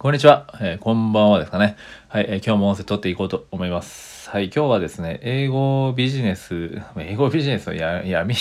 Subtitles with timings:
[0.00, 1.76] こんにちは、えーこんばんはですかね。
[2.06, 4.30] はい、えー今日も音声取っていこうと思います。
[4.30, 8.36] はい、今日はですね、英語ビジネス、英語ビジネスのや 闇、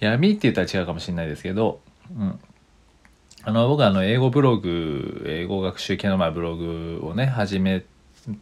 [0.00, 1.80] 闇って言ったら違うかもしれないですけど、
[2.18, 2.40] うん。
[3.42, 7.84] あの、僕はあの、英語ブログ、英語学習系のまあブログをね、始め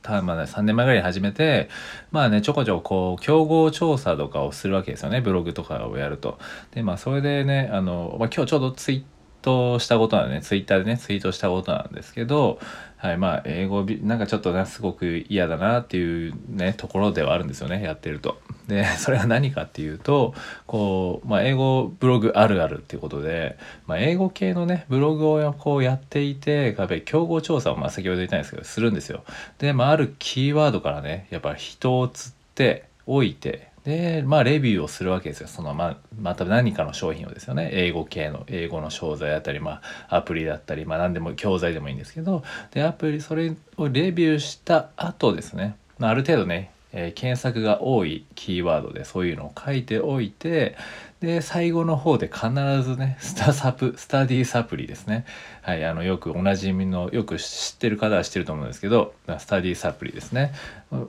[0.00, 1.68] た、まあね、3年前ぐらいに始めて、
[2.12, 6.38] まあね、ちょこちょここう、競合調査とかをするわけですよね、ブログとかをやると。
[6.76, 9.15] で、まあ、それでね、あの、まあ、今日ちょうどツイッ
[9.46, 12.58] トしたことなんでね、ツイッターでね、ツイートしたことなんですけど、
[12.96, 18.40] はい、まあ、英語、なんかちょっとね、すごく嫌だなっていうね、ところではあるんですよね、やってると。
[18.66, 20.34] で、 それは何かっていうと、
[20.66, 23.56] こう、まあ、英語ブログあるあるっていうことで、
[23.86, 29.22] まあ、英語系のね、ブログをこうやっていて、やっぱり競合調査を、まあ、先ほど言ったんですけど、するんですよ。
[29.58, 35.46] で、まあ、あるキーワードからね、やっぱ人を釣っておいて、で、まあ、レビューをするわけですよ。
[35.46, 37.70] その、まあ、また何かの商品をですよね。
[37.72, 50.76] 英語系の、英語の商材だったり、まあ、アプリだったり、まあ、何でも、教材でもいいんですけど、で、アプリ、それをレビューした後ですね、まあ、ある程度ね、えー検索が多いキーワードでそういうのを書いておいて、
[51.20, 52.48] で、最後の方で必
[52.82, 55.26] ずね、スタサプ、スタディサプリですね。
[55.62, 60.52] はい、あの、よくおなじみの、よく知ってる方は知ってると思うんですけど、スタディサプリですね。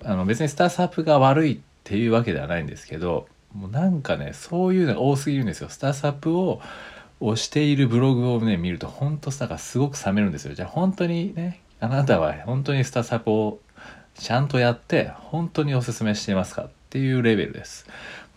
[0.03, 5.69] あの、別にスタサプが悪いっていうわけではないんですけど、もうなんかね、そういうのが多すぎるんですよ。
[5.69, 6.59] スタサプを
[7.21, 10.53] 押しているブログをね、見ると、本当さがすごく冷めるんですよ。
[10.53, 13.59] じゃあ本当にね、あなたは本当にスタサプを
[14.15, 17.87] ちゃんとやって、本当におすすめしていますかっていうレベルです。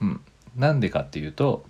[0.01, 0.21] うん。
[0.57, 1.65] なんでかっていうと、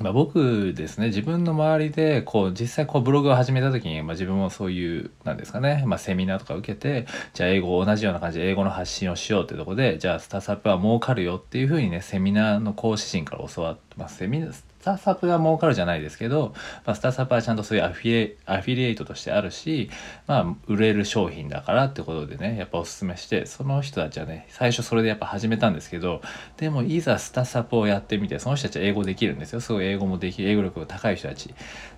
[0.00, 14.52] まあ、僕ですね自分の周りでこう実際こうブログを始めた時に、まあ、自分もそういうなんですかね、まあ、セミナーとか受けてじゃあ英語同じような感じで英語の発信をしようってところでじゃあスタートアップは儲かるよっていうふうにねセミナーの講師陣から教わってますセミナー
[14.86, 18.36] タートアップが儲かるじゃないですけど、まあ、スタートアップはちゃんとそういうアフィ
[18.74, 19.90] リエイトとしてあるし、
[20.26, 26.22] まあ、売れる商品だからってことでねやっぱおすすめしてその人たちはね最初それでやっぱ始めたんですけど
[26.56, 29.60] でもいざスタサポをやってみてその人たちは英語できるんですよ。
[29.60, 31.54] すごい英語もできる英語力が高い人たち。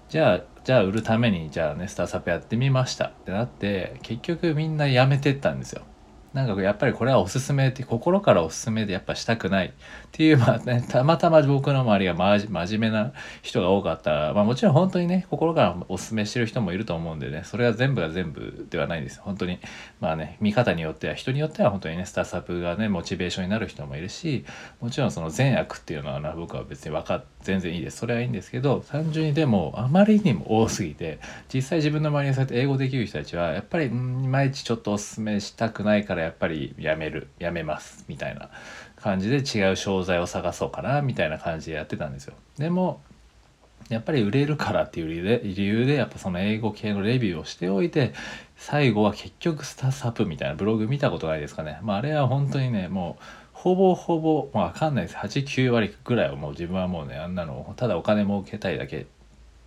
[0.08, 5.82] じゃあじゃあ売るためにじゃあねスタサポやってみましたってなって結局みんなやめてったんですよ。
[6.34, 9.70] なんかやっぱりこれはおすすめって心からおすすめでやっぱしたくないっ
[10.12, 13.12] ていうまあねたまたま僕の周りが真面目な
[13.42, 14.08] 人が多かった。
[14.08, 19.20] らまあもちろん本当にね心からおすすめしてる人もいると思うんでねそれは全部が全部ではないんです。
[19.20, 19.58] 本当に
[20.00, 24.44] まあね見方によっては人によっては本当にねスタップがねモチベーションになる人もいるし
[24.80, 27.96] もちろんその善悪っていうのはな僕は別に分かって全然いいです。
[27.96, 31.18] それはいいんですけど単純にでもあまりにも多すぎて
[31.52, 38.50] 実際自分の周りにそうやって英語できる人たちはやっぱりうんいまいちちょっとおすすめしたくないからやっぱりやめるやめますみたいな
[38.96, 42.34] 感じで違う商材を探そうかなみたいな感じでやってたんですよ。
[42.58, 43.00] でも
[43.88, 48.12] やっぱり売れるからっていう理由でやっぱその英語系のレビューをしておいて
[48.56, 51.78] 最後は結局スタサップみたいなブログ見たことないですかね。
[51.82, 53.22] まああれは本当にねもう
[53.58, 59.06] ほぼほぼまあわかんないです89割ぐらいはもう自分はもうねあんなのただお金儲けたいだけ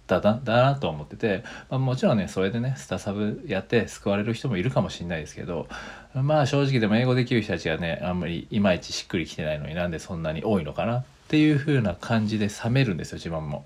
[0.07, 5.68] だなだなと思ってて、まあ、もちろんねそれでねスタサブやって救われる人もいるかもしれないですけど
[6.13, 13.66] まあ正直でも英語できる人たちがねあんまりいまいちしっくりきてないのになんでそんなに多いのかなっていう風な感じで冷めるんですよ自分も。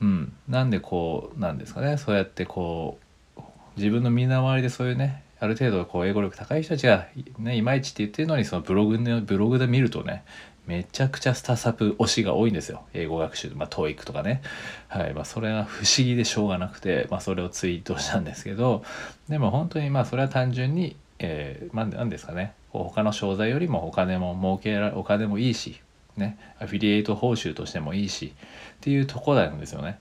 [0.00, 2.98] うん、なんでこうなんですかねそうやってこ
[3.36, 3.42] う
[3.76, 7.08] 自分の身の回りでそういうねある程度こう英語力高い人たちが
[7.38, 10.22] ねいまいちって言ってるのにそのブログのブログで見るとね
[10.66, 12.84] めちゃくちゃスタサプ推しが多いんですよ。
[12.92, 14.42] 英語学習まあ TOEIC とかね。
[14.86, 15.14] はい。
[15.14, 18.84] まあそれは不思議でしょうがなくてまあそれをツイートしたんですけど
[19.28, 22.54] でも本当にまあそれは単純にえー、まあ何ですかね。
[22.72, 25.80] こう他の商材よりもお金も儲けらお金もいいし
[26.16, 26.38] ね。
[26.60, 28.34] アフィリエイト報酬としてもいいし
[28.76, 29.98] っていうとこなんですよね。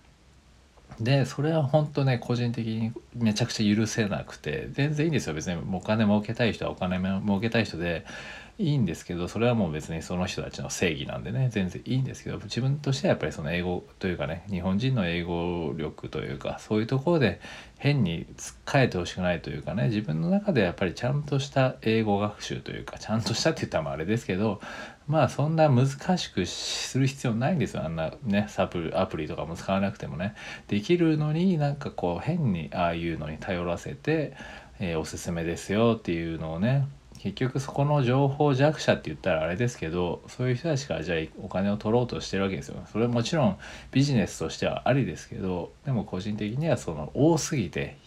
[0.99, 4.67] でそれは本当ね個人的にめちゃくちゃ許せなくて。
[4.71, 5.33] 全然いいんですよ。
[5.33, 8.05] 別にお金儲けたい人はお金儲けたい人で
[8.59, 17.39] いいんですけどそれはもう別にその人たちの正義なんでね全然いいんですけど自分としてはやっぱりその英語というかね日本人の英語力というかそういうところで
[17.77, 24.59] 変に突っかえてほしくないというかね自分の中でやっぱりちゃんとした英語学習というかちゃんとしたって言ったらああれですけど
[25.07, 27.85] まあそんな難しくする必要ないんですよ。
[27.85, 30.35] あんなねサプアプリとかも使わなくてもね。
[30.67, 34.33] できるのになんかこう変にああいうのに頼らせて、
[34.79, 36.87] えーおすすめですよっていうのをね
[37.19, 42.81] 結局そこの情報弱者って言ったらあれですけどそういう人たちからじゃあお金を取ろうとしてるわけですよ。
[42.91, 43.57] それはもちろん
[43.91, 47.97] ビジネスとしてはありですけどでも個人的にはその多すぎて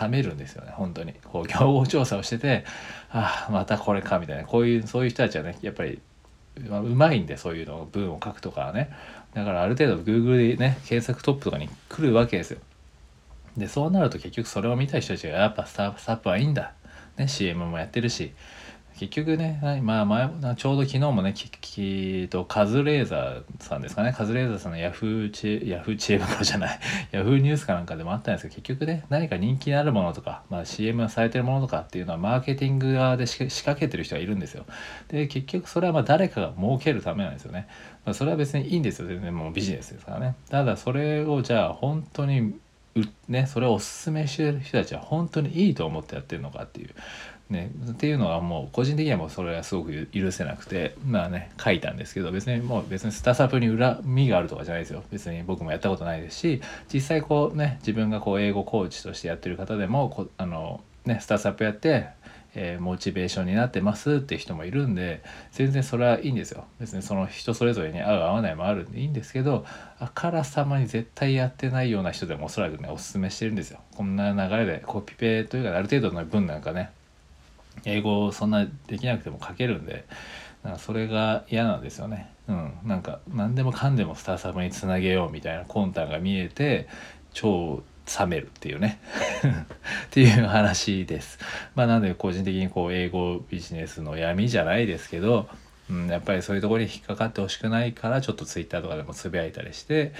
[0.00, 0.72] 冷めるんですよね。
[0.72, 1.14] 本当に。
[1.24, 2.64] こう競合調査をしてて
[3.10, 4.44] ああまたこれかみたいな。
[4.44, 6.00] こういうそういう人たちはねやっぱり
[6.56, 8.90] うまいんでそういうの文を書くとかはね。
[9.34, 12.58] だからある程度 Google でね検索トップとかに来るわけですよ。
[13.56, 16.72] でそうなると結局それを見た人たちがやっぱスタップはいいんだ、
[17.20, 18.32] ね、CM もやってるし
[19.00, 26.80] 結局ね、まあ前、ちょうど昨日もね、ききとカズレーザーさんですかね、カズレーザーさんのヤフーチヤフー知恵袋じゃない、
[27.12, 34.66] ヤフーニュースかなんかでもあったんですけど、結局ね、何か人気のあるものとか、まあ、CM されてるものとかっていうのは、マーケティング側で仕掛けてる人がいるんですよ。
[35.08, 37.68] で、結局それはまあ誰かが儲けるためなんですよね。
[38.04, 40.34] まあ、それは別にいいんですよ、全然もうビジネスですからね。
[40.50, 42.52] ただ、それをじゃあ本当に
[43.28, 46.90] ね、それをおすすめしてる人たちは本当にいいと思ってやってるのかっていう
[47.50, 55.02] ね、っていうのはもう個人的にはもうそれはすごく許せなくてまあね書いたんですけど別にもう別にスタサプに恨みがあるとかじゃないですよ。
[55.10, 56.62] 別に僕もやったことないですし
[56.92, 62.06] 実際こうね自分がこう英語コーチとしてやってる方でもこあの、ね、スタサプやって
[62.54, 66.64] えー、モチベーションになってますって人もいるんで全然それはいいんですよ。
[66.80, 69.64] 別にその人それぞれに合う合わないもあるんでいいんですけど
[69.98, 73.80] あからさまに絶対やってないような人でもおそらくねおすすめしてるんですよ。
[73.94, 76.90] こんな流れでコピペというかある程度の文なんかね
[77.84, 80.04] 英語そんなできなくても書けるんで
[80.62, 82.30] なんかそれが嫌なんですよね。
[82.48, 86.88] うん、なんか何でもかんでもスターサムにつなげようみたいな魂胆が見えて
[87.32, 87.82] 超
[88.18, 89.00] 冷めるっていうね
[90.06, 91.38] っていう話です。
[91.74, 95.48] まあなんで個人的にこう英語ビジネスの闇じゃないですけど、
[95.90, 100.12] うん、やっぱりそういうところに引っかかってほしくないからちょっとツイッターとかでもつぶやいたりして、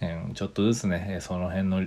[0.00, 1.86] うん、ちょっとずつねその辺の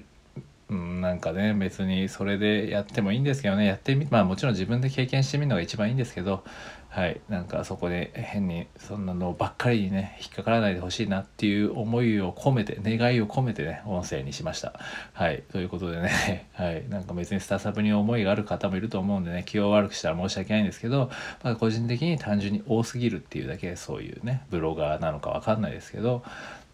[0.70, 3.66] うん、なんかね別にそれでやってもいいんですけどね。
[3.66, 6.44] やってみまあもちろん自分で経験してみるのが一番いいんですけど
[6.90, 7.22] はい。
[7.28, 14.74] なんかそこで変にそんなのばっかりにね引っかからないでほしいなっていう思いを込めて願いを込めてね音声にしました。
[15.14, 15.44] はい。
[15.52, 16.50] ということでね。
[16.54, 16.88] はい。
[16.88, 21.10] なんか別にスタッサプに思いがある方もいると思うんでね気を悪くしたら申し訳ないんですけど、
[21.44, 26.24] まあ、個人的に単純に多すぎるっていうだけそういうねブロガーなのかわかんないですけど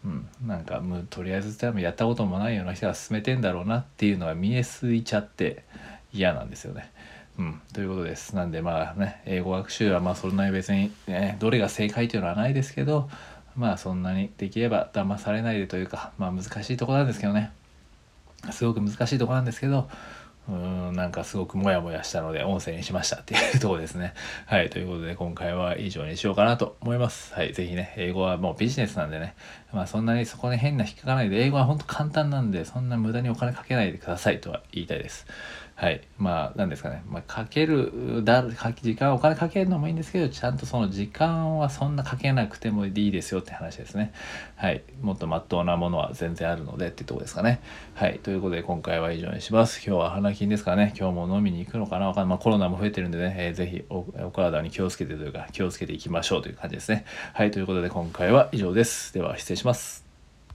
[0.05, 5.63] うん、なんかもうとりあえず多分やったこともないような人が進めてんだろうなっていうのが見えすいちゃって
[6.13, 6.91] 嫌なんですよね。
[7.39, 8.35] うん、ということです。
[8.35, 13.09] なんでまあね英語学習はまあそんなに別に、ね、どれが正解というのはないですけど
[13.55, 17.51] まあそんなにできれば騙されないでというかまあ難しいとこなんですけどね
[18.51, 19.89] すごく難しいとこなんですけど
[20.47, 24.13] うんなんかすごくモヤモヤしたので音声にしましたっていうとこですね。
[24.45, 24.69] はい。
[24.69, 27.33] ということで今回は以上にしようかなと思います。
[27.33, 27.53] はい。
[27.53, 29.33] ぜひね、英語はもうビジネスなんでね、
[29.73, 35.25] まあそんなにそこに変な引っかかないで、英語は本当簡単なんで、そんな無駄にお金かけないでくださいとは言いたいです。
[35.75, 36.01] はい。
[36.17, 37.03] まあ、なんですかね。
[37.05, 44.13] まあ、かける、だ時間、お金かけるのもいいんですけど、ちゃんとその時間はそんなかけなくてもいいですよって話ですね。
[44.55, 44.83] はい。
[45.01, 47.59] もっとまっとうなものは全然あるのでっていうとこですかね。
[47.93, 48.19] はい。
[48.19, 49.85] ということで、今回は以上にします。
[49.85, 50.93] 今日は花金ですからね。
[50.97, 52.29] 今日も飲みに行くのかなわかんない。
[52.29, 57.03] まあ、コロナも増えてるんでね、えー、ぜひおお体に気をつけてというか、気をつけていきましょうという感じですね。
[57.33, 57.51] はい。
[57.51, 59.13] ということで、今回は以上です。
[59.13, 60.04] では、失礼します。